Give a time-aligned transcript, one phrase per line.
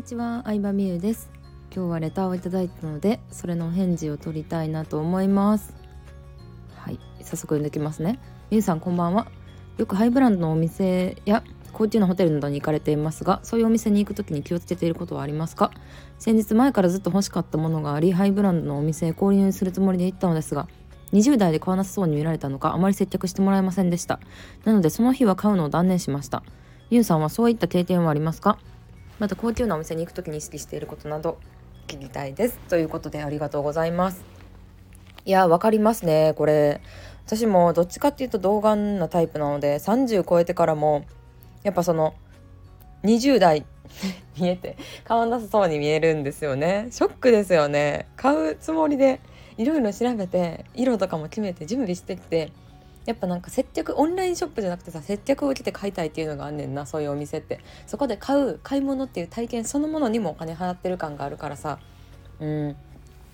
[0.00, 1.28] にちは、相葉美優です。
[1.76, 5.74] 今日はレターをいただいたのでそれの返事を取りたいなと思います。
[6.74, 8.18] はい早速読んできますね。
[8.50, 9.26] みゆさんこんばんは。
[9.76, 11.44] よくハイブランドのお店や
[11.74, 15.70] 高級なホテルなどに行かれていますがそういうお店に行く時に気をつけていることはありますか？
[16.18, 20.66] 先日前からずっと欲しかったものがありハイブランドのお店へ購入するつもりで行ったのですが
[21.12, 24.18] 20代で買わなさそうに見られたのかあまり接客してもらえませんでした。
[24.64, 26.42] なのでその日は買うのを断念しました。
[26.88, 28.58] ゆうさんはそういった経験はありますか？
[29.20, 31.38] また高級なお店に行く時に意識していることなど
[31.86, 32.58] 聞きたいです。
[32.70, 34.24] ということでありがとうございます。
[35.26, 36.32] いやわかりますね。
[36.36, 36.80] これ
[37.26, 41.04] 私もどっちかっていうと童顔なタイプなので30超えてからも
[41.62, 42.14] やっぱその
[43.04, 43.66] 20代
[44.40, 46.86] 見えて買わなさそうに見えるんですよね。
[46.90, 48.06] ショックですよね。
[48.16, 49.20] 買うつもりで
[49.58, 52.52] いろいろ調べて色とかも決めて準備してきて
[53.06, 57.60] やっぱなんか接客オンラインショップじゃなくてさ接客を受けて買いたいっていうのがあんねんなそういうお店って。
[57.86, 61.78] そこで買う買い物っていう体験そのものにもお金払ってる感があるからさ。
[62.40, 62.76] うん。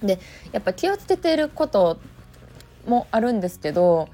[0.03, 0.19] で
[0.53, 1.99] やっぱ気をつけてること
[2.87, 4.09] もあるんですけど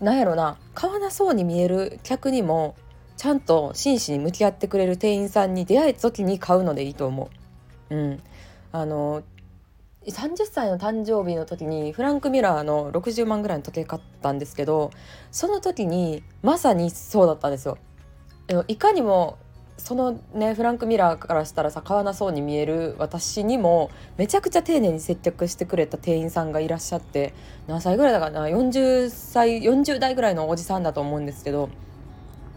[0.00, 2.74] なんやろな買わなそうに見える客にも
[3.16, 7.30] ちゃんと真摯に向き合ってくれる店員さんに出会えた時に買うのでいいと思
[7.90, 7.94] う。
[7.94, 8.22] うん、
[8.70, 9.22] あの
[10.10, 14.90] 30歳の誕生日の時にフランク・ミラーの60万ぐらいの時計買ったんですけど
[15.30, 17.78] その時にまさにそうだったんですよ。
[18.66, 19.38] いかにも
[19.76, 27.32] そのねフランク・ミラーからしたらさ買わなそうに見える私にもめちゃくちゃ丁寧に接客してくれた店員さんがいらっしゃって
[27.66, 31.68] 何歳ぐらいだかな？40歳40代ぐらいのおじさんだと思うんですけど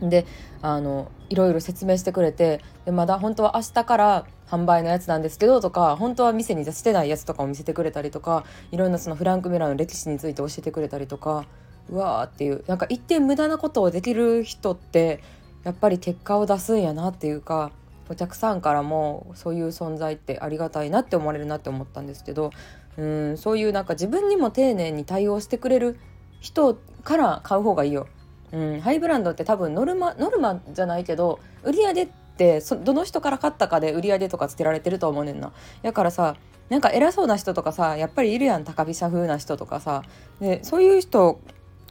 [0.01, 0.25] で
[0.61, 11.45] あのいろいろ説明してくれてでまだ本当は明日から販売のやつなんですけどとか本当は店に出してないやつとかを見せてくれたりとかいろんなそのフランク・ミラーの歴史について教えてくれたりとか
[11.89, 15.21] うわーっていうなんか一点無駄なことをできる人って
[15.63, 17.71] やっぱり結果を出すんやなっていうか
[18.09, 22.51] お客さんからもそういう存在ってありがたいなって思われるなって思ったんですけど
[22.97, 25.97] うんそういうなんか自分にも丁寧に対応してくれる
[26.39, 28.07] 人から買う方がいいよ。
[28.51, 32.07] うん、ハイブランドって多分ノルマノルマじゃないけど売り上げっ
[32.37, 35.53] てそどの人から買ったかで売り上げとかつけられてると思うねんな。
[35.83, 36.35] だからさ
[36.69, 40.03] なんか偉そうな人とかさやっぱりいるやん高飛車風な人とかさ
[40.39, 41.41] でそういう人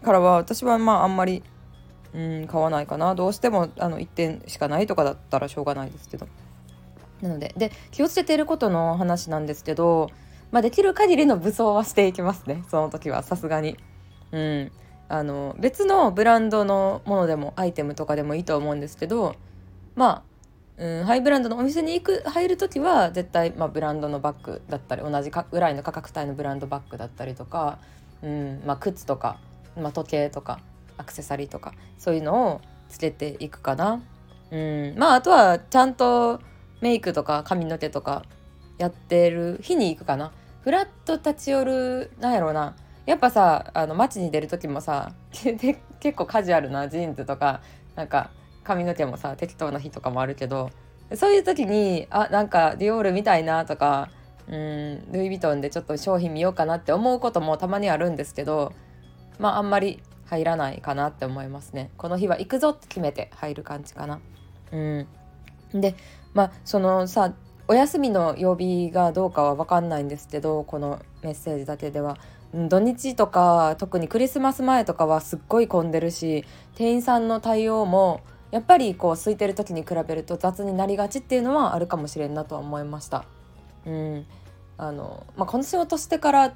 [0.02, 1.42] からは私はまああんまり
[2.14, 6.26] うん買わないかなどうしてもあの1点しかないとかだったらしょうがないですけど
[7.20, 10.10] なのでで気をつけていることの話なんですけど、
[10.50, 13.76] まあ、できる限りの武装はしていきますねその時はさすがに。
[14.32, 14.72] うん
[15.10, 19.34] あの別のブランドのものでもアイテムとかでもいいと思うんですけど
[19.96, 20.22] ま
[20.78, 27.80] あ、うん、ハイブランドのお店に行く入る時は絶対、まあ、ブランドのバッグだったり同じぐらいの価格帯のブランドバッグだったりとか、
[28.22, 29.40] うんまあ、靴とか、
[29.76, 30.60] まあ、時計とか
[30.96, 34.00] アクセサリーとかそういうのをつけていくかな。
[34.52, 36.40] うん、まああとはちゃんと
[36.80, 38.24] メイクとか髪の毛とか
[38.78, 40.32] やってる日に行くかな。
[40.62, 42.76] フラット立ち寄るなんやろうな
[43.10, 45.10] やっぱさあの街に出る時もさ
[45.98, 47.60] 結構カジュアルなジーンズとか
[47.96, 48.30] なんか
[48.62, 50.70] 髪の毛もさ適当な日とかもあるけど
[51.16, 54.10] そういう時にあなんかディオールみたいなとか
[54.46, 58.72] うんルイ・ヴィトンでちょっと商品見ようかなって思うこともたまにあるんですけど
[59.40, 61.90] まああんまり入らないかなって思いますね。
[61.96, 64.20] この日は行くぞって決めて入る感じかな。
[64.70, 65.08] うん。
[65.74, 65.96] で
[66.32, 67.32] まあそのさ
[67.70, 72.18] お休みの曜日がどうかは分かんないんですけどこのメッセージだけでは
[72.52, 76.44] 土日とか特にクリスマス前とかはすっごい混んでるし
[76.74, 83.24] 店員さんの対応もやっぱりこう空いてる時に比べると雑になりがちっていうのはあるかもしれんなとは思いました。
[83.86, 84.26] うん
[84.76, 86.54] あのまあ、この仕事してから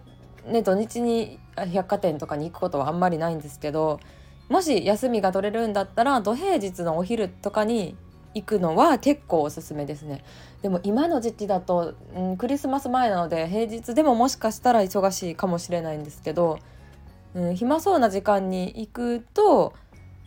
[0.49, 1.39] ね土日に
[1.73, 4.01] 百貨店とかに行くことはあんまりないんですけど
[4.49, 7.95] もし休みが取れるんだったら土平日のお昼とかに
[8.35, 10.25] 行くのは結構おすすめですね
[10.63, 16.59] でも今の時期だと、うん、クリスマス前なので平日でももしかしたら忙しいかもしれないんですけど、
[17.35, 19.75] うん、暇そうな時間に行くと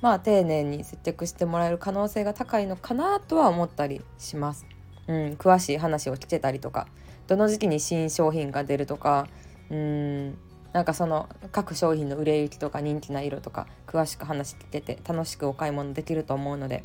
[0.01, 4.65] まあ丁寧に接客してもらえる可能性が高いのかなとは思ったりします。
[5.07, 6.87] うん、詳しい話を聞けたりとか
[7.27, 9.27] どの時期に新商品が出るとか
[9.69, 10.37] うん
[10.73, 16.83] なんかその各商品の売れ行きとか人気な色とか詳しく話聞けて楽しくお買い物できると思うので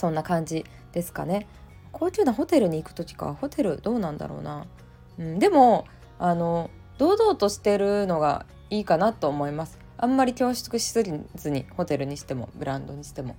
[0.00, 1.46] そんな感じですかね。
[1.92, 3.36] 高級なホテルに行く時か。
[3.38, 4.66] ホテルどうなんだろうな、
[5.18, 5.86] うん、でも
[6.18, 9.78] あの堂々としてるのがいいかなと思います。
[9.98, 13.36] あんまり恐縮しすぎずにホテルにしてもブランドにしても、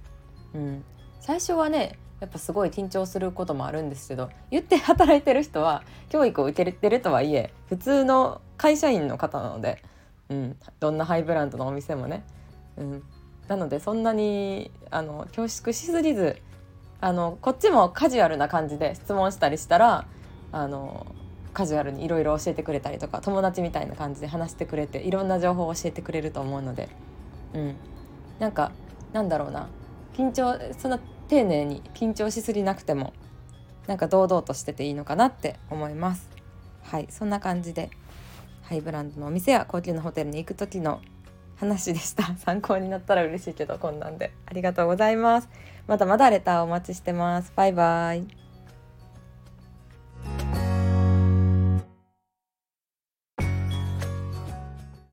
[0.53, 0.83] うん、
[1.19, 9.81] 最初はねやっぱすごい緊張することもあるんですけど言って働いてる人は教育を受けてるとはいえ普通の会社員の方なので、
[10.29, 12.23] うん、どんなハイブランドのお店もね、
[12.77, 13.03] うん、
[13.47, 16.37] なのでそんなにあの恐縮しすぎず
[17.01, 20.07] あのこっちもカジュアルな感じで質問したりしたら
[20.51, 21.07] あの
[21.53, 26.89] カジュアルにいろいろ教えてくれたりとか友達みたいな感じで話してくれていろんな情報を教えてくれると思うので、
[27.53, 27.75] うん、
[28.39, 28.71] なんか
[29.13, 29.67] なんだろうな。
[30.13, 30.99] 緊張そんな
[31.29, 33.13] 丁寧に緊張しすぎなくても
[33.87, 36.29] なんか堂々としてていいのかなって思います。
[36.83, 37.89] はいそんな感じで
[38.63, 41.01] ハイブランドのお店や高級なホテルに行く時の
[41.57, 42.35] 話でした。
[42.37, 44.31] 参考になったら嬉しいけどこんなんで。
[44.45, 45.49] ありがとうございます。
[45.91, 47.51] まだまだレターお待ちしてます。
[47.53, 48.40] バイバイ。